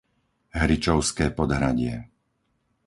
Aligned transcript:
Hričovské 0.61 1.25
Podhradie 1.37 1.95